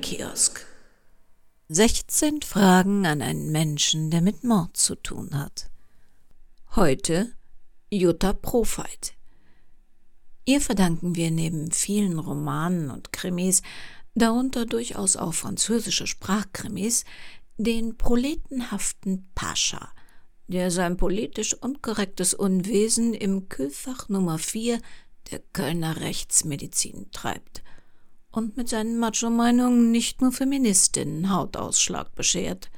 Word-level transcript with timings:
Krimi-Kiosk. 0.00 0.66
16 1.68 2.42
Fragen 2.42 3.06
an 3.06 3.22
einen 3.22 3.52
Menschen, 3.52 4.10
der 4.10 4.22
mit 4.22 4.44
Mord 4.44 4.76
zu 4.76 4.96
tun 4.96 5.38
hat. 5.38 5.70
Heute 6.74 7.32
Jutta 7.90 8.32
Profeit. 8.32 9.14
Ihr 10.44 10.60
verdanken 10.60 11.14
wir 11.16 11.30
neben 11.30 11.70
vielen 11.70 12.18
Romanen 12.18 12.90
und 12.90 13.12
Krimis, 13.12 13.62
darunter 14.14 14.66
durchaus 14.66 15.16
auch 15.16 15.34
französische 15.34 16.06
Sprachkrimis, 16.06 17.04
den 17.58 17.96
proletenhaften 17.96 19.30
Pascha, 19.34 19.92
der 20.48 20.70
sein 20.70 20.96
politisch 20.96 21.54
unkorrektes 21.54 22.34
Unwesen 22.34 23.14
im 23.14 23.48
Kühlfach 23.48 24.08
Nummer 24.08 24.38
4 24.38 24.80
der 25.30 25.40
Kölner 25.52 26.00
Rechtsmedizin 26.00 27.10
treibt 27.12 27.62
und 28.30 28.56
mit 28.56 28.68
seinen 28.68 28.98
Macho-Meinungen 28.98 29.90
nicht 29.90 30.20
nur 30.20 30.32
Feministinnen 30.32 31.30
Hautausschlag 31.30 32.14
beschert. 32.14 32.70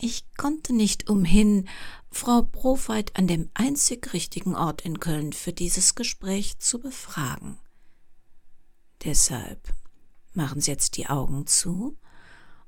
Ich 0.00 0.24
konnte 0.36 0.74
nicht 0.74 1.08
umhin, 1.08 1.68
Frau 2.10 2.42
Profeit 2.42 3.16
an 3.16 3.26
dem 3.26 3.50
einzig 3.54 4.12
richtigen 4.12 4.54
Ort 4.54 4.82
in 4.82 5.00
Köln 5.00 5.32
für 5.32 5.52
dieses 5.52 5.94
Gespräch 5.94 6.58
zu 6.58 6.78
befragen. 6.78 7.58
Deshalb 9.04 9.74
machen 10.34 10.60
Sie 10.60 10.70
jetzt 10.70 10.96
die 10.96 11.08
Augen 11.08 11.46
zu 11.46 11.98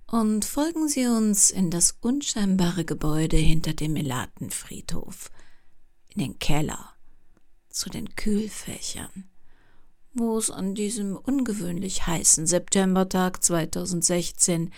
und 0.07 0.45
folgen 0.45 0.89
Sie 0.89 1.07
uns 1.07 1.51
in 1.51 1.71
das 1.71 1.97
unscheinbare 2.01 2.85
Gebäude 2.85 3.37
hinter 3.37 3.75
dem 3.75 3.93
Melatenfriedhof, 3.93 5.31
in 6.09 6.21
den 6.21 6.39
Keller, 6.39 6.95
zu 7.69 7.89
den 7.91 8.17
Kühlfächern 8.17 9.30
wo 10.13 10.39
es 10.39 10.51
an 10.51 10.75
diesem 10.75 11.17
ungewöhnlich 11.17 12.07
heißen 12.07 12.47
Septembertag 12.47 13.43
2016 13.43 14.73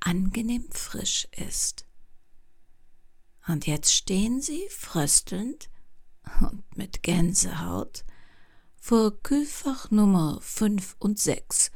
angenehm 0.00 0.66
frisch 0.70 1.28
ist. 1.32 1.86
Und 3.48 3.66
jetzt 3.66 3.94
stehen 3.94 4.40
sie 4.40 4.66
fröstelnd 4.70 5.70
und 6.40 6.76
mit 6.76 7.02
Gänsehaut 7.02 8.04
vor 8.76 9.22
Kühlfach 9.22 9.90
Nummer 9.90 10.38
5 10.42 10.96
und 10.98 11.18
6 11.18 11.70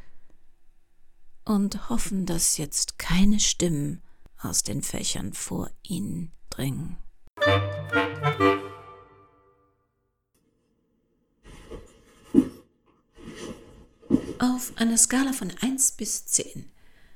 und 1.44 1.88
hoffen, 1.88 2.26
dass 2.26 2.56
jetzt 2.56 2.98
keine 2.98 3.40
Stimmen 3.40 4.02
aus 4.38 4.62
den 4.62 4.82
Fächern 4.82 5.32
vor 5.32 5.70
ihnen 5.82 6.32
dringen. 6.50 6.98
Auf 14.60 14.76
einer 14.76 14.98
Skala 14.98 15.32
von 15.32 15.50
1 15.62 15.92
bis 15.92 16.26
10. 16.26 16.70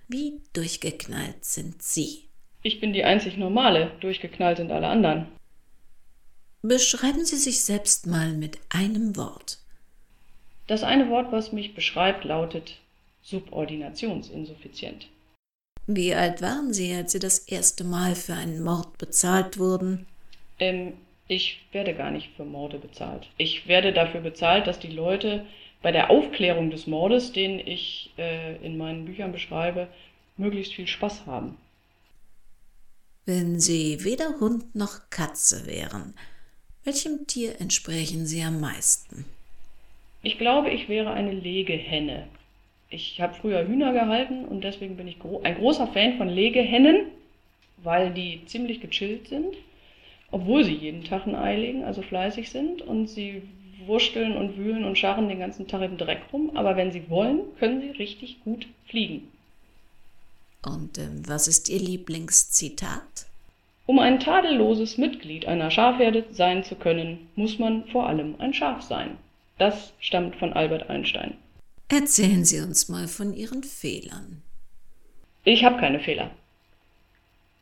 Wie 0.08 0.40
durchgeknallt 0.54 1.44
sind 1.44 1.82
Sie? 1.82 2.30
Ich 2.62 2.80
bin 2.80 2.94
die 2.94 3.04
einzig 3.04 3.36
normale, 3.36 3.90
durchgeknallt 4.00 4.56
sind 4.56 4.72
alle 4.72 4.86
anderen. 4.86 5.26
Beschreiben 6.62 7.26
Sie 7.26 7.36
sich 7.36 7.60
selbst 7.60 8.06
mal 8.06 8.32
mit 8.32 8.58
einem 8.70 9.14
Wort. 9.18 9.58
Das 10.68 10.84
eine 10.84 11.10
Wort, 11.10 11.32
was 11.32 11.52
mich 11.52 11.74
beschreibt, 11.74 12.24
lautet 12.24 12.78
subordinationsinsuffizient. 13.20 15.08
Wie 15.86 16.14
alt 16.14 16.40
waren 16.40 16.72
Sie, 16.72 16.94
als 16.94 17.12
Sie 17.12 17.18
das 17.18 17.40
erste 17.40 17.84
Mal 17.84 18.14
für 18.14 18.32
einen 18.32 18.62
Mord 18.62 18.96
bezahlt 18.96 19.58
wurden? 19.58 20.06
Ähm, 20.58 20.94
ich 21.28 21.60
werde 21.72 21.92
gar 21.92 22.10
nicht 22.10 22.30
für 22.38 22.46
Morde 22.46 22.78
bezahlt. 22.78 23.28
Ich 23.36 23.68
werde 23.68 23.92
dafür 23.92 24.22
bezahlt, 24.22 24.66
dass 24.66 24.78
die 24.78 24.88
Leute 24.88 25.44
bei 25.84 25.92
der 25.92 26.10
Aufklärung 26.10 26.70
des 26.70 26.86
Mordes, 26.86 27.32
den 27.32 27.60
ich 27.60 28.10
äh, 28.16 28.56
in 28.64 28.78
meinen 28.78 29.04
Büchern 29.04 29.32
beschreibe, 29.32 29.86
möglichst 30.38 30.72
viel 30.72 30.86
Spaß 30.86 31.26
haben. 31.26 31.58
Wenn 33.26 33.60
Sie 33.60 34.02
weder 34.02 34.40
Hund 34.40 34.74
noch 34.74 35.10
Katze 35.10 35.66
wären, 35.66 36.14
welchem 36.84 37.26
Tier 37.26 37.60
entsprechen 37.60 38.24
Sie 38.24 38.42
am 38.42 38.60
meisten? 38.60 39.26
Ich 40.22 40.38
glaube, 40.38 40.70
ich 40.70 40.88
wäre 40.88 41.10
eine 41.12 41.32
Legehenne. 41.32 42.28
Ich 42.88 43.20
habe 43.20 43.34
früher 43.34 43.68
Hühner 43.68 43.92
gehalten 43.92 44.46
und 44.46 44.64
deswegen 44.64 44.96
bin 44.96 45.06
ich 45.06 45.18
gro 45.18 45.42
ein 45.42 45.56
großer 45.56 45.88
Fan 45.88 46.16
von 46.16 46.30
Legehennen, 46.30 47.08
weil 47.82 48.10
die 48.14 48.40
ziemlich 48.46 48.80
gechillt 48.80 49.28
sind, 49.28 49.54
obwohl 50.30 50.64
sie 50.64 50.76
jeden 50.76 51.04
Tag 51.04 51.26
ein 51.26 51.34
Ei 51.34 51.56
legen, 51.56 51.84
also 51.84 52.00
fleißig 52.00 52.48
sind 52.48 52.80
und 52.80 53.08
sie 53.08 53.42
wursteln 53.86 54.36
und 54.36 54.56
wühlen 54.56 54.84
und 54.84 54.98
scharren 54.98 55.28
den 55.28 55.38
ganzen 55.38 55.66
Tag 55.66 55.82
im 55.82 55.96
Dreck 55.96 56.22
rum, 56.32 56.56
aber 56.56 56.76
wenn 56.76 56.92
sie 56.92 57.08
wollen, 57.08 57.40
können 57.58 57.80
sie 57.80 57.90
richtig 57.90 58.42
gut 58.44 58.66
fliegen. 58.86 59.28
Und 60.64 60.98
äh, 60.98 61.08
was 61.26 61.48
ist 61.48 61.68
Ihr 61.68 61.80
Lieblingszitat? 61.80 63.26
Um 63.86 63.98
ein 63.98 64.18
tadelloses 64.18 64.96
Mitglied 64.96 65.46
einer 65.46 65.70
Schafherde 65.70 66.24
sein 66.30 66.64
zu 66.64 66.74
können, 66.74 67.28
muss 67.36 67.58
man 67.58 67.84
vor 67.88 68.06
allem 68.06 68.34
ein 68.38 68.54
Schaf 68.54 68.82
sein. 68.82 69.18
Das 69.58 69.92
stammt 70.00 70.36
von 70.36 70.52
Albert 70.54 70.88
Einstein. 70.88 71.34
Erzählen 71.88 72.44
Sie 72.44 72.60
uns 72.60 72.88
mal 72.88 73.06
von 73.06 73.34
Ihren 73.34 73.62
Fehlern. 73.62 74.42
Ich 75.44 75.64
habe 75.64 75.78
keine 75.78 76.00
Fehler. 76.00 76.30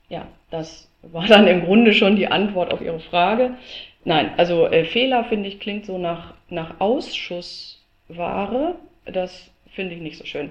Ja, 0.08 0.28
das 0.50 0.88
war 1.02 1.26
dann 1.26 1.48
im 1.48 1.64
Grunde 1.64 1.92
schon 1.92 2.16
die 2.16 2.28
Antwort 2.28 2.72
auf 2.72 2.80
Ihre 2.80 3.00
Frage. 3.00 3.56
Nein, 4.04 4.32
also 4.36 4.66
äh, 4.66 4.84
Fehler 4.84 5.24
finde 5.24 5.48
ich 5.48 5.60
klingt 5.60 5.86
so 5.86 5.98
nach, 5.98 6.34
nach 6.48 6.80
Ausschussware. 6.80 8.76
Das 9.04 9.50
finde 9.74 9.94
ich 9.94 10.00
nicht 10.00 10.18
so 10.18 10.24
schön. 10.24 10.50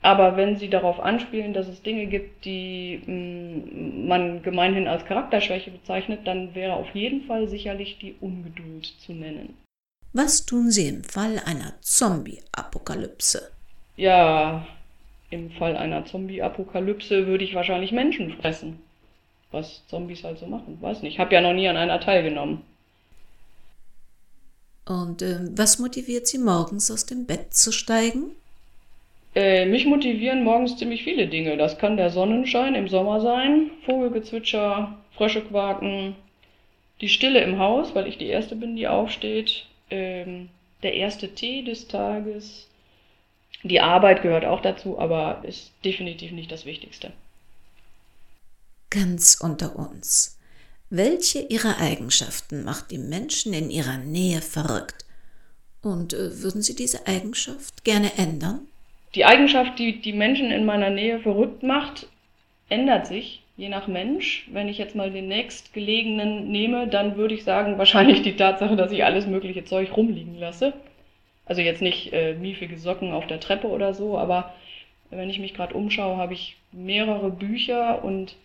Aber 0.00 0.36
wenn 0.36 0.56
Sie 0.56 0.68
darauf 0.68 1.00
anspielen, 1.00 1.52
dass 1.52 1.66
es 1.66 1.82
Dinge 1.82 2.06
gibt, 2.06 2.44
die 2.44 3.02
mh, 3.04 3.12
mm, 3.12 4.06
man 4.06 4.42
gemeinhin 4.42 4.86
als 4.86 5.04
Charakterschwäche 5.04 5.70
bezeichnet, 5.70 6.20
dann 6.24 6.54
wäre 6.54 6.74
auf 6.74 6.94
jeden 6.94 7.22
Fall 7.22 7.48
sicherlich 7.48 7.98
die 7.98 8.14
Ungeduld 8.20 8.86
zu 8.86 9.12
nennen. 9.12 9.56
Was 10.12 10.46
tun 10.46 10.70
Sie 10.70 10.88
im 10.88 11.04
Fall 11.04 11.40
einer 11.44 11.74
Zombie-Apokalypse? 11.80 13.50
Ja, 13.96 14.66
im 15.30 15.50
Fall 15.50 15.76
einer 15.76 16.06
Zombie-Apokalypse 16.06 17.26
würde 17.26 17.44
ich 17.44 17.54
wahrscheinlich 17.54 17.92
Menschen 17.92 18.32
fressen. 18.40 18.80
Was 19.50 19.86
Zombies 19.88 20.24
halt 20.24 20.38
so 20.38 20.46
machen, 20.46 20.78
weiß 20.80 21.02
nicht. 21.02 21.14
Ich 21.14 21.20
habe 21.20 21.34
ja 21.34 21.40
noch 21.40 21.52
nie 21.52 21.68
an 21.68 21.76
einer 21.76 22.00
teilgenommen. 22.00 22.62
Und 24.88 25.20
äh, 25.20 25.40
was 25.54 25.78
motiviert 25.78 26.26
Sie 26.26 26.38
morgens 26.38 26.90
aus 26.90 27.04
dem 27.04 27.26
Bett 27.26 27.52
zu 27.52 27.72
steigen? 27.72 28.32
Äh, 29.34 29.66
mich 29.66 29.84
motivieren 29.84 30.42
morgens 30.42 30.78
ziemlich 30.78 31.04
viele 31.04 31.28
Dinge. 31.28 31.58
Das 31.58 31.76
kann 31.76 31.98
der 31.98 32.08
Sonnenschein 32.08 32.74
im 32.74 32.88
Sommer 32.88 33.20
sein, 33.20 33.70
Vogelgezwitscher, 33.84 34.96
Frösche 35.12 35.42
quaken, 35.42 36.16
die 37.02 37.10
Stille 37.10 37.42
im 37.42 37.58
Haus, 37.58 37.94
weil 37.94 38.06
ich 38.06 38.16
die 38.16 38.28
Erste 38.28 38.56
bin, 38.56 38.76
die 38.76 38.88
aufsteht, 38.88 39.66
ähm, 39.90 40.48
der 40.82 40.94
erste 40.94 41.34
Tee 41.34 41.62
des 41.62 41.86
Tages. 41.86 42.66
Die 43.62 43.80
Arbeit 43.80 44.22
gehört 44.22 44.46
auch 44.46 44.62
dazu, 44.62 44.98
aber 44.98 45.42
ist 45.46 45.70
definitiv 45.84 46.32
nicht 46.32 46.50
das 46.50 46.64
Wichtigste. 46.64 47.12
Ganz 48.88 49.38
unter 49.38 49.76
uns. 49.76 50.37
Welche 50.90 51.40
ihrer 51.40 51.80
Eigenschaften 51.80 52.64
macht 52.64 52.90
die 52.90 52.98
Menschen 52.98 53.52
in 53.52 53.70
ihrer 53.70 53.98
Nähe 53.98 54.40
verrückt? 54.40 55.04
Und 55.82 56.14
äh, 56.14 56.42
würden 56.42 56.62
Sie 56.62 56.74
diese 56.74 57.06
Eigenschaft 57.06 57.84
gerne 57.84 58.10
ändern? 58.16 58.60
Die 59.14 59.26
Eigenschaft, 59.26 59.78
die 59.78 60.00
die 60.00 60.12
Menschen 60.12 60.50
in 60.50 60.64
meiner 60.64 60.90
Nähe 60.90 61.20
verrückt 61.20 61.62
macht, 61.62 62.06
ändert 62.70 63.06
sich 63.06 63.42
je 63.58 63.68
nach 63.68 63.86
Mensch. 63.86 64.48
Wenn 64.50 64.68
ich 64.68 64.78
jetzt 64.78 64.94
mal 64.94 65.10
den 65.10 65.28
nächstgelegenen 65.28 66.50
nehme, 66.50 66.88
dann 66.88 67.16
würde 67.16 67.34
ich 67.34 67.44
sagen, 67.44 67.76
wahrscheinlich 67.76 68.22
die 68.22 68.36
Tatsache, 68.36 68.76
dass 68.76 68.92
ich 68.92 69.04
alles 69.04 69.26
mögliche 69.26 69.64
Zeug 69.64 69.94
rumliegen 69.94 70.38
lasse. 70.38 70.72
Also 71.44 71.60
jetzt 71.60 71.82
nicht 71.82 72.12
äh, 72.12 72.34
miefige 72.34 72.78
Socken 72.78 73.12
auf 73.12 73.26
der 73.26 73.40
Treppe 73.40 73.68
oder 73.68 73.92
so, 73.92 74.16
aber 74.16 74.54
wenn 75.10 75.30
ich 75.30 75.38
mich 75.38 75.54
gerade 75.54 75.74
umschaue, 75.74 76.16
habe 76.16 76.34
ich 76.34 76.56
mehrere 76.72 77.30
Bücher 77.30 78.04
und 78.04 78.36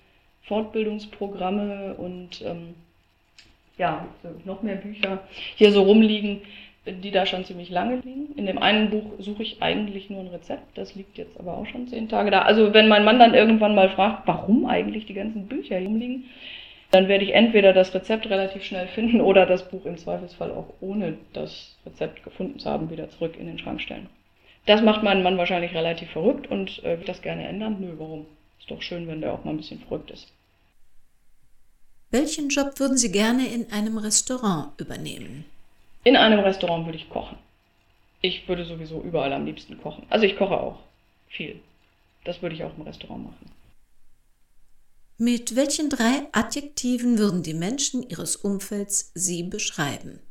Fortbildungsprogramme 0.44 1.96
und 1.96 2.42
ähm, 2.46 2.76
ja, 3.78 4.06
noch 4.46 4.62
mehr 4.62 4.76
Bücher 4.76 5.20
hier 5.56 5.72
so 5.72 5.84
rumliegen, 5.84 6.42
die 6.86 7.12
da 7.12 7.26
schon 7.26 7.46
ziemlich 7.46 7.70
lange 7.70 7.98
liegen. 7.98 8.34
In 8.36 8.46
dem 8.46 8.58
einen 8.58 8.90
Buch 8.90 9.14
suche 9.20 9.44
ich 9.44 9.62
eigentlich 9.62 10.10
nur 10.10 10.20
ein 10.20 10.28
Rezept, 10.28 10.78
das 10.78 10.96
liegt 10.96 11.18
jetzt 11.18 11.40
aber 11.40 11.58
auch 11.58 11.66
schon 11.66 11.88
zehn 11.88 12.10
Tage 12.10 12.30
da. 12.30 12.42
Also 12.42 12.74
wenn 12.74 12.90
mein 12.90 13.06
Mann 13.06 13.20
dann 13.20 13.34
irgendwann 13.34 13.74
mal 13.74 13.90
fragt, 13.90 14.28
warum 14.28 14.66
eigentlich 14.66 15.06
die 15.06 15.14
ganzen 15.14 15.48
Bücher 15.48 15.78
hier 15.78 15.88
rumliegen, 15.88 16.26
dann 16.92 17.08
werde 17.08 17.24
ich 17.24 17.34
entweder 17.34 17.74
das 17.74 17.94
Rezept 17.96 18.30
relativ 18.30 18.64
schnell 18.64 18.88
finden 18.88 19.22
oder 19.22 19.46
das 19.46 19.68
Buch 19.68 19.86
im 19.86 19.98
Zweifelsfall 19.98 20.52
auch 20.52 20.68
ohne 20.80 21.18
das 21.32 21.76
Rezept 21.86 22.24
gefunden 22.24 22.60
zu 22.60 22.70
haben, 22.70 22.92
wieder 22.92 23.10
zurück 23.10 23.36
in 23.40 23.48
den 23.48 23.58
Schrank 23.58 23.82
stellen. 23.82 24.10
Das 24.66 24.82
macht 24.82 25.04
meinen 25.04 25.24
Mann 25.24 25.38
wahrscheinlich 25.38 25.74
relativ 25.74 26.12
verrückt 26.12 26.52
und 26.52 26.84
äh, 26.84 27.00
wird 27.00 27.10
das 27.10 27.22
gerne 27.22 27.48
ändern. 27.48 27.78
Nö, 27.80 27.94
warum? 27.98 28.26
Ist 28.64 28.72
doch 28.72 28.82
schön, 28.82 29.08
wenn 29.10 29.20
der 29.20 29.34
auch 29.34 29.44
mal 29.44 29.52
ein 29.52 29.58
bisschen 29.58 29.82
verrückt 29.82 30.10
ist. 30.10 30.32
Welchen 32.12 32.48
Job 32.48 32.80
würden 32.80 32.98
Sie 32.98 33.12
gerne 33.12 33.46
in 33.46 33.70
einem 33.74 33.98
Restaurant 33.98 34.80
übernehmen? 34.80 35.44
In 36.06 36.16
einem 36.16 36.40
Restaurant 36.40 36.86
würde 36.86 36.98
ich 36.98 37.10
kochen. 37.10 37.38
Ich 38.22 38.48
würde 38.48 38.64
sowieso 38.64 39.02
überall 39.02 39.34
am 39.34 39.46
liebsten 39.46 39.82
kochen. 39.82 40.06
Also 40.10 40.26
ich 40.26 40.38
koche 40.38 40.58
auch 40.58 40.80
viel. 41.28 41.60
Das 42.24 42.42
würde 42.42 42.56
ich 42.56 42.64
auch 42.64 42.74
im 42.78 42.84
Restaurant 42.84 43.26
machen. 43.26 43.52
Mit 45.18 45.58
welchen 45.58 45.90
drei 45.90 46.26
Adjektiven 46.32 47.18
würden 47.18 47.44
die 47.44 47.54
Menschen 47.54 48.02
Ihres 48.08 48.38
Umfelds 48.38 49.12
Sie 49.14 49.44
beschreiben? 49.44 50.22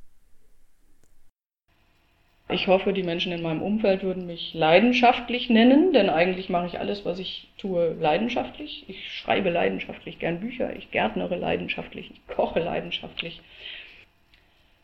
Ich 2.53 2.69
hoffe, 2.69 2.93
die 2.93 3.03
Menschen 3.03 3.33
in 3.33 3.43
meinem 3.43 3.63
Umfeld 3.63 4.03
würden 4.03 4.27
mich 4.27 4.53
leidenschaftlich 4.55 5.49
nennen, 5.49 5.93
denn 5.93 6.11
eigentlich 6.11 6.49
mache 6.49 6.67
ich 6.67 6.79
alles, 6.79 7.05
was 7.05 7.19
ich 7.19 7.49
tue, 7.59 7.95
leidenschaftlich. 7.99 8.85
Ich 8.89 9.13
schreibe 9.13 9.51
leidenschaftlich 9.51 10.19
gern 10.19 10.41
Bücher, 10.41 10.75
ich 10.77 10.91
gärtnere 10.91 11.37
leidenschaftlich, 11.37 12.11
ich 12.11 12.27
koche 12.35 12.61
leidenschaftlich. 12.61 13.41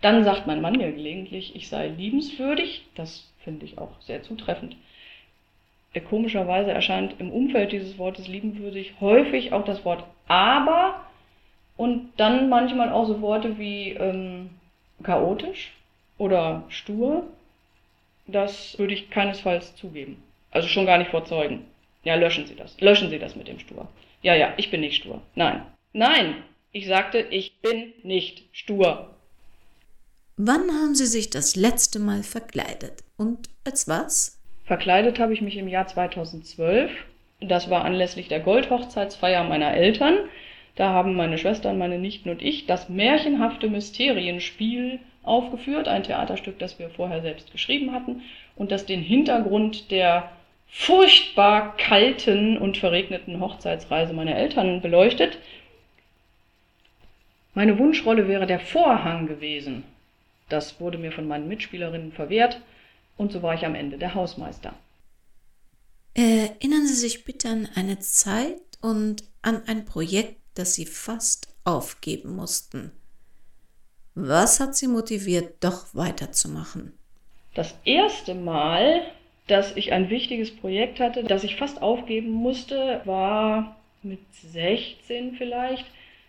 Dann 0.00 0.24
sagt 0.24 0.46
mein 0.46 0.60
Mann 0.60 0.76
mir 0.76 0.92
gelegentlich, 0.92 1.56
ich 1.56 1.68
sei 1.68 1.88
liebenswürdig. 1.88 2.84
Das 2.94 3.32
finde 3.44 3.66
ich 3.66 3.78
auch 3.78 4.00
sehr 4.00 4.22
zutreffend. 4.22 4.76
Komischerweise 6.08 6.70
erscheint 6.70 7.16
im 7.18 7.32
Umfeld 7.32 7.72
dieses 7.72 7.98
Wortes 7.98 8.28
liebenswürdig 8.28 8.94
häufig 9.00 9.52
auch 9.52 9.64
das 9.64 9.84
Wort 9.84 10.04
aber 10.28 11.04
und 11.76 12.12
dann 12.18 12.48
manchmal 12.48 12.92
auch 12.92 13.06
so 13.06 13.20
Worte 13.20 13.58
wie 13.58 13.90
ähm, 13.94 14.50
chaotisch 15.02 15.72
oder 16.18 16.64
stur 16.68 17.26
das 18.28 18.78
würde 18.78 18.94
ich 18.94 19.10
keinesfalls 19.10 19.75
zugeben. 19.76 20.22
Also 20.50 20.69
schon 20.69 20.86
gar 20.86 20.98
nicht 20.98 21.10
vor 21.10 21.25
Zeugen. 21.25 21.66
Ja, 22.04 22.14
löschen 22.14 22.46
Sie 22.46 22.54
das. 22.54 22.80
Löschen 22.80 23.10
Sie 23.10 23.19
das 23.19 23.36
mit 23.36 23.48
dem 23.48 23.58
Stur. 23.58 23.88
Ja, 24.22 24.34
ja, 24.34 24.54
ich 24.56 24.70
bin 24.70 24.80
nicht 24.80 24.96
stur. 24.96 25.20
Nein. 25.34 25.62
Nein! 25.92 26.42
Ich 26.70 26.86
sagte, 26.86 27.19
ich 27.30 27.60
bin 27.60 27.94
nicht 28.02 28.44
stur. 28.52 29.10
Wann 30.36 30.70
haben 30.70 30.94
Sie 30.94 31.06
sich 31.06 31.30
das 31.30 31.56
letzte 31.56 31.98
Mal 31.98 32.22
verkleidet? 32.22 33.02
Und 33.16 33.48
als 33.64 33.88
was? 33.88 34.38
Verkleidet 34.66 35.19
habe 35.19 35.32
ich 35.32 35.40
mich 35.40 35.56
im 35.56 35.66
Jahr 35.66 35.86
2012. 35.86 36.90
Das 37.40 37.70
war 37.70 37.84
anlässlich 37.84 38.28
der 38.28 38.40
Goldhochzeitsfeier 38.40 39.44
meiner 39.44 39.72
Eltern. 39.72 40.19
Da 40.76 40.90
haben 40.90 41.14
meine 41.14 41.38
Schwestern, 41.38 41.78
meine 41.78 41.98
Nichten 41.98 42.28
und 42.28 42.42
ich 42.42 42.66
das 42.66 42.88
märchenhafte 42.88 43.69
Mysterienspiel 43.69 45.00
aufgeführt, 45.28 45.88
ein 45.88 46.02
Theaterstück, 46.02 46.58
das 46.58 46.78
wir 46.78 46.90
vorher 46.90 47.22
selbst 47.22 47.52
geschrieben 47.52 47.92
hatten 47.92 48.22
und 48.56 48.70
das 48.70 48.86
den 48.86 49.00
Hintergrund 49.00 49.90
der 49.90 50.30
furchtbar 50.69 51.76
kalten 51.76 52.58
und 52.58 52.76
verregneten 52.76 53.40
Hochzeitsreise 53.40 54.12
meiner 54.12 54.36
Eltern 54.36 54.80
beleuchtet. 54.80 55.38
Meine 57.54 57.78
Wunschrolle 57.78 58.28
wäre 58.28 58.46
der 58.46 58.60
Vorhang 58.60 59.26
gewesen. 59.26 59.84
Das 60.48 60.80
wurde 60.80 60.98
mir 60.98 61.12
von 61.12 61.26
meinen 61.26 61.48
Mitspielerinnen 61.48 62.12
verwehrt 62.12 62.60
und 63.16 63.32
so 63.32 63.42
war 63.42 63.54
ich 63.54 63.66
am 63.66 63.75
Ende 63.75 63.98
der 63.98 64.14
Hausmeister. 64.14 64.75
Erinnern 66.14 66.86
Sie 66.86 66.94
sich 66.94 67.25
bitte 67.25 67.48
an 67.48 67.69
eine 67.75 67.98
Zeit 68.00 68.60
und 68.80 69.25
an 69.42 69.62
ein 69.66 69.84
Projekt, 69.84 70.36
das 70.54 70.75
Sie 70.75 70.86
fast 70.86 71.48
aufgeben 71.64 72.34
mussten. 72.34 72.92
Was 74.20 74.58
hat 74.58 74.74
Sie 74.74 74.88
motiviert, 74.88 75.62
doch 75.62 75.94
weiterzumachen? 75.94 76.92
Das 77.54 77.78
erste 77.84 78.34
Mal, 78.34 79.02
dass 79.46 79.76
ich 79.76 79.92
ein 79.92 80.10
wichtiges 80.10 80.50
Projekt 80.56 80.98
hatte, 80.98 81.22
das 81.22 81.44
ich 81.44 81.54
fast 81.54 81.80
aufgeben 81.80 82.30
musste, 82.32 83.00
war 83.04 83.76
mit 84.02 84.18
16 84.32 85.36
vielleicht. 85.36 85.86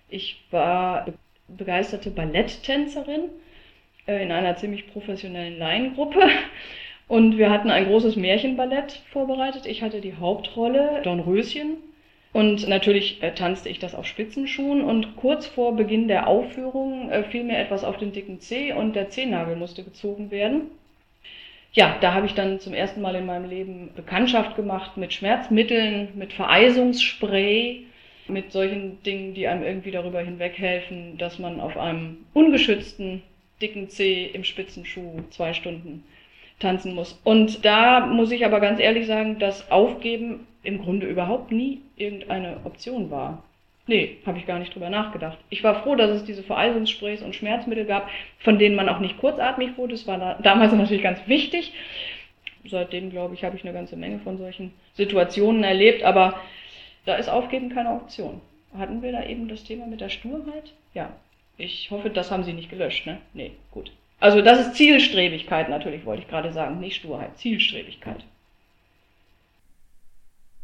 Ich 0.07 0.39
war 0.51 1.07
begeisterte 1.47 2.11
Balletttänzerin 2.11 3.29
äh, 4.05 4.21
in 4.21 4.31
einer 4.31 4.55
ziemlich 4.55 4.85
professionellen 4.93 5.57
Laiengruppe. 5.57 6.21
Und 7.07 7.39
wir 7.39 7.49
hatten 7.49 7.71
ein 7.71 7.87
großes 7.87 8.17
Märchenballett 8.17 9.01
vorbereitet. 9.11 9.65
Ich 9.65 9.81
hatte 9.81 9.99
die 9.99 10.13
Hauptrolle, 10.13 11.01
Dornröschen, 11.03 11.77
und 12.31 12.67
natürlich 12.67 13.23
äh, 13.23 13.33
tanzte 13.33 13.69
ich 13.69 13.79
das 13.79 13.95
auf 13.95 14.05
Spitzenschuhen 14.05 14.83
und 14.83 15.15
kurz 15.15 15.47
vor 15.47 15.75
Beginn 15.75 16.07
der 16.07 16.27
Aufführung 16.27 17.09
äh, 17.09 17.23
fiel 17.23 17.43
mir 17.43 17.57
etwas 17.57 17.83
auf 17.83 17.97
den 17.97 18.11
dicken 18.11 18.39
Zeh 18.39 18.73
und 18.73 18.95
der 18.95 19.09
Zehennagel 19.09 19.55
musste 19.55 19.83
gezogen 19.83 20.29
werden. 20.29 20.69
Ja, 21.73 21.97
da 22.01 22.13
habe 22.13 22.25
ich 22.25 22.33
dann 22.33 22.59
zum 22.59 22.73
ersten 22.73 23.01
Mal 23.01 23.15
in 23.15 23.25
meinem 23.25 23.49
Leben 23.49 23.89
Bekanntschaft 23.95 24.55
gemacht 24.55 24.97
mit 24.97 25.13
Schmerzmitteln, 25.13 26.09
mit 26.15 26.33
Vereisungsspray, 26.33 27.85
mit 28.27 28.51
solchen 28.51 29.01
Dingen, 29.03 29.33
die 29.33 29.47
einem 29.47 29.63
irgendwie 29.63 29.91
darüber 29.91 30.21
hinweghelfen, 30.21 31.17
dass 31.17 31.39
man 31.39 31.59
auf 31.59 31.77
einem 31.77 32.25
ungeschützten 32.33 33.23
dicken 33.61 33.89
Zeh 33.89 34.25
im 34.25 34.43
Spitzenschuh 34.43 35.21
zwei 35.31 35.53
Stunden 35.53 36.03
tanzen 36.59 36.93
muss. 36.93 37.19
Und 37.23 37.65
da 37.65 38.05
muss 38.05 38.31
ich 38.31 38.45
aber 38.45 38.59
ganz 38.59 38.79
ehrlich 38.79 39.07
sagen, 39.07 39.39
das 39.39 39.71
Aufgeben 39.71 40.47
im 40.63 40.81
Grunde 40.81 41.07
überhaupt 41.07 41.51
nie 41.51 41.81
irgendeine 41.95 42.57
Option 42.65 43.09
war. 43.09 43.43
Nee, 43.87 44.17
habe 44.25 44.37
ich 44.37 44.45
gar 44.45 44.59
nicht 44.59 44.75
drüber 44.75 44.89
nachgedacht. 44.89 45.39
Ich 45.49 45.63
war 45.63 45.81
froh, 45.81 45.95
dass 45.95 46.11
es 46.11 46.23
diese 46.23 46.43
Vereisungssprays 46.43 47.23
und 47.23 47.33
Schmerzmittel 47.33 47.85
gab, 47.85 48.09
von 48.37 48.59
denen 48.59 48.75
man 48.75 48.87
auch 48.87 48.99
nicht 48.99 49.17
kurzatmig 49.17 49.77
wurde. 49.77 49.93
Das 49.93 50.05
war 50.05 50.19
da, 50.19 50.37
damals 50.43 50.73
natürlich 50.73 51.01
ganz 51.01 51.19
wichtig. 51.25 51.73
Seitdem, 52.65 53.09
glaube 53.09 53.33
ich, 53.33 53.43
habe 53.43 53.55
ich 53.55 53.63
eine 53.63 53.73
ganze 53.73 53.95
Menge 53.95 54.19
von 54.19 54.37
solchen 54.37 54.73
Situationen 54.93 55.63
erlebt, 55.63 56.03
aber 56.03 56.39
da 57.05 57.15
ist 57.15 57.29
Aufgeben 57.29 57.69
keine 57.69 57.91
Option. 57.91 58.41
Hatten 58.77 59.01
wir 59.01 59.11
da 59.11 59.23
eben 59.23 59.47
das 59.47 59.63
Thema 59.63 59.87
mit 59.87 60.01
der 60.01 60.09
Sturheit? 60.09 60.73
Ja. 60.93 61.11
Ich 61.57 61.89
hoffe, 61.91 62.09
das 62.09 62.31
haben 62.31 62.43
Sie 62.43 62.53
nicht 62.53 62.69
gelöscht, 62.69 63.05
ne? 63.05 63.17
Nee, 63.33 63.51
gut. 63.71 63.91
Also 64.19 64.41
das 64.41 64.59
ist 64.59 64.75
Zielstrebigkeit 64.75 65.69
natürlich, 65.69 66.05
wollte 66.05 66.23
ich 66.23 66.27
gerade 66.27 66.51
sagen, 66.51 66.79
nicht 66.79 66.97
Sturheit, 66.97 67.37
Zielstrebigkeit. 67.37 68.23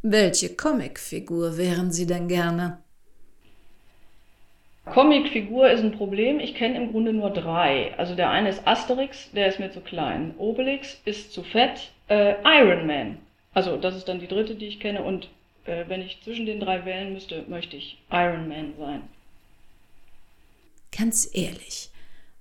Welche 0.02 0.56
Comicfigur 0.56 1.58
wären 1.58 1.92
Sie 1.92 2.06
denn 2.06 2.28
gerne? 2.28 2.80
Comicfigur 4.86 5.72
ist 5.72 5.82
ein 5.82 5.94
Problem. 5.94 6.40
Ich 6.40 6.54
kenne 6.54 6.78
im 6.78 6.92
Grunde 6.92 7.12
nur 7.12 7.32
drei. 7.32 7.94
Also 7.98 8.14
der 8.14 8.30
eine 8.30 8.50
ist 8.50 8.68
Asterix, 8.68 9.32
der 9.32 9.48
ist 9.48 9.60
mir 9.60 9.72
zu 9.72 9.82
klein. 9.82 10.36
Obelix 10.38 11.02
ist 11.06 11.34
zu 11.34 11.42
fett. 11.42 11.92
Äh, 12.08 12.36
Iron 12.44 12.86
Man. 12.86 13.18
Also 13.56 13.78
das 13.78 13.96
ist 13.96 14.08
dann 14.08 14.20
die 14.20 14.28
dritte, 14.28 14.54
die 14.54 14.68
ich 14.68 14.80
kenne. 14.80 15.02
Und 15.02 15.28
äh, 15.66 15.86
wenn 15.88 16.02
ich 16.02 16.22
zwischen 16.22 16.46
den 16.46 16.60
drei 16.60 16.86
wählen 16.86 17.14
müsste, 17.14 17.44
möchte 17.48 17.76
ich 17.78 17.98
Iron 18.12 18.48
Man 18.48 18.74
sein. 18.78 19.02
Ganz 20.96 21.30
ehrlich, 21.34 21.90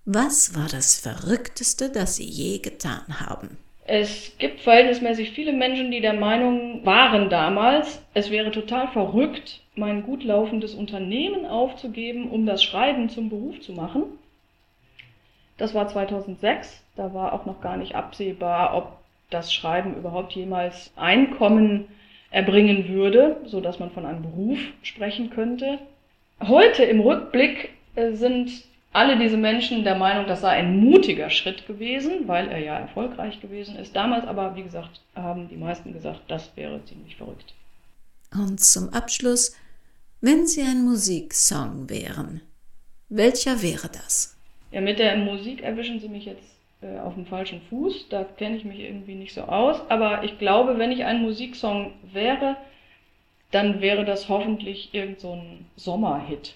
was 0.05 0.55
war 0.55 0.69
das 0.69 1.01
Verrückteste, 1.01 1.91
das 1.91 2.17
Sie 2.17 2.25
je 2.25 2.59
getan 2.59 3.21
haben? 3.21 3.57
Es 3.87 4.37
gibt 4.39 4.61
verhältnismäßig 4.61 5.33
viele 5.33 5.53
Menschen, 5.53 5.91
die 5.91 6.01
der 6.01 6.15
Meinung 6.15 6.85
waren 6.87 7.29
damals, 7.29 8.03
es 8.15 8.31
wäre 8.31 8.51
total 8.51 8.89
verrückt, 8.89 9.61
mein 9.77 10.05
gut 10.05 10.25
laufendes 10.25 10.75
Unternehmen 10.75 11.45
aufzugeben, 11.45 12.31
um 12.31 12.47
das 12.47 12.63
Schreiben 12.63 13.11
zum 13.11 13.29
Beruf 13.29 13.61
zu 13.61 13.73
machen. 13.73 14.05
Das 15.59 15.75
war 15.75 15.87
2006, 15.87 16.83
da 16.97 17.13
war 17.13 17.33
auch 17.33 17.45
noch 17.45 17.61
gar 17.61 17.77
nicht 17.77 17.95
absehbar, 17.95 18.75
ob 18.75 18.99
das 19.31 19.53
Schreiben 19.53 19.97
überhaupt 19.97 20.33
jemals 20.33 20.93
Einkommen 20.97 21.87
erbringen 22.31 22.89
würde, 22.89 23.37
so 23.45 23.61
dass 23.61 23.79
man 23.79 23.91
von 23.91 24.07
einem 24.07 24.23
Beruf 24.23 24.59
sprechen 24.83 25.31
könnte. 25.31 25.79
Heute 26.41 26.85
im 26.85 27.01
Rückblick 27.01 27.71
äh, 27.95 28.13
sind 28.13 28.65
alle 28.95 29.19
diese 29.19 29.37
Menschen 29.37 29.83
der 29.83 29.97
Meinung, 29.97 30.27
das 30.27 30.41
sei 30.41 30.51
ein 30.51 30.79
mutiger 30.79 31.29
Schritt 31.29 31.67
gewesen, 31.67 32.29
weil 32.29 32.49
er 32.49 32.61
ja 32.61 32.79
erfolgreich 32.79 33.41
gewesen 33.41 33.77
ist. 33.77 33.95
Damals 33.95 34.25
aber, 34.27 34.55
wie 34.55 34.63
gesagt, 34.63 35.01
haben 35.17 35.49
die 35.49 35.57
meisten 35.57 35.93
gesagt, 35.93 36.23
das 36.29 36.57
wäre 36.57 36.83
ziemlich 36.85 37.17
verrückt. 37.17 37.55
Und 38.33 38.61
zum 38.61 38.89
Abschluss, 38.91 39.57
wenn 40.21 40.47
Sie 40.47 40.63
ein 40.63 40.85
Musiksong 40.85 41.91
wären, 41.91 42.41
welcher 43.09 43.63
wäre 43.63 43.89
das? 43.89 44.37
Ja, 44.71 44.81
mit 44.81 45.01
der 45.01 45.17
Musik 45.17 45.63
erwischen 45.63 45.99
Sie 45.99 46.09
mich 46.09 46.25
jetzt 46.25 46.55
äh, 46.81 46.99
auf 47.01 47.15
dem 47.15 47.27
falschen 47.27 47.63
Fuß. 47.69 48.09
Da 48.11 48.23
kenne 48.23 48.57
ich 48.57 48.65
mich 48.65 48.79
irgendwie 48.79 49.17
nicht 49.17 49.35
so 49.35 49.43
aus. 49.43 49.81
Aber 49.89 50.23
ich 50.23 50.39
glaube, 50.39 50.79
wenn 50.79 50.93
ich 50.93 51.05
ein 51.05 51.21
Musiksong 51.21 51.93
wäre, 52.13 52.57
dann 53.51 53.81
wäre 53.81 54.05
das 54.05 54.29
hoffentlich 54.29 54.95
irgend 54.95 55.19
so 55.19 55.33
ein 55.33 55.67
Sommerhit 55.77 56.55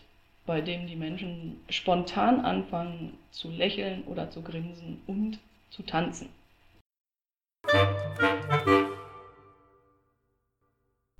bei 0.48 0.62
dem 0.62 0.86
die 0.86 0.96
Menschen 0.96 1.60
spontan 1.68 2.40
anfangen 2.40 3.18
zu 3.30 3.50
lächeln 3.50 4.02
oder 4.04 4.30
zu 4.30 4.40
grinsen 4.40 5.02
und 5.06 5.38
zu 5.70 5.82
tanzen. 5.82 6.30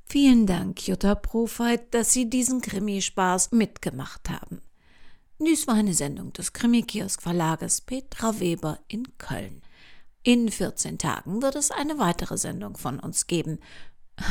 Vielen 0.06 0.47
Dank, 0.47 0.88
Jutta 0.88 1.14
Profeit, 1.14 1.92
dass 1.92 2.14
Sie 2.14 2.30
diesen 2.30 2.62
Krimispaß 2.62 3.52
mitgemacht 3.52 4.30
haben. 4.30 4.62
Dies 5.38 5.68
war 5.68 5.75
eine 5.75 5.92
Sendung 5.92 6.32
des 6.32 6.54
Krimi-Kiosk 6.54 7.20
Verlages 7.20 7.82
Petra 7.82 8.40
Weber 8.40 8.78
in 8.88 9.06
Köln. 9.18 9.61
In 10.23 10.50
14 10.50 10.97
Tagen 10.97 11.42
wird 11.42 11.54
es 11.54 11.70
eine 11.70 11.99
weitere 11.99 12.38
Sendung 12.38 12.78
von 12.78 12.99
uns 12.99 13.26
geben. 13.26 13.61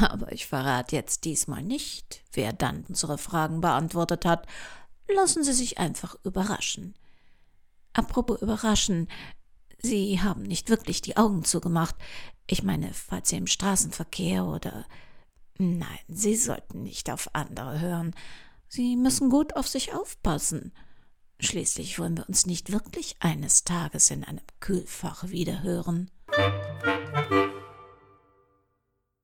Aber 0.10 0.32
ich 0.32 0.48
verrate 0.48 0.96
jetzt 0.96 1.24
diesmal 1.24 1.62
nicht, 1.62 2.24
wer 2.34 2.51
dann 2.51 2.84
unsere 2.89 3.18
Fragen 3.18 3.62
beantwortet 3.62 4.25
hat, 4.25 4.48
Lassen 5.08 5.44
Sie 5.44 5.54
sich 5.54 5.78
einfach 5.78 6.16
überraschen. 6.24 6.96
Apropos 7.94 8.42
überraschen, 8.42 9.08
Sie 9.80 10.22
haben 10.22 10.44
nicht 10.44 10.70
wirklich 10.70 11.02
die 11.02 11.18
Augen 11.18 11.44
zugemacht. 11.44 11.96
Ich 12.48 12.64
meine, 12.64 12.94
falls 12.94 13.30
Sie 13.30 13.38
im 13.38 13.48
Straßenverkehr 13.48 14.46
oder. 14.46 14.86
Nein, 15.58 16.00
Sie 16.08 16.36
sollten 16.36 16.84
nicht 16.84 17.10
auf 17.10 17.30
andere 17.34 17.80
hören. 17.80 18.16
Sie 18.68 18.96
müssen 18.96 19.30
gut 19.30 19.56
auf 19.56 19.68
sich 19.68 19.94
aufpassen. 19.94 20.74
Schließlich 21.40 22.00
wollen 22.00 22.18
wir 22.18 22.28
uns 22.28 22.46
nicht 22.46 22.72
wirklich 22.72 23.16
eines 23.20 23.64
Tages 23.64 24.10
in 24.12 24.24
einem 24.24 24.42
Kühlfach 24.60 25.30
wiederhören. 25.30 26.12
Musik 26.36 27.66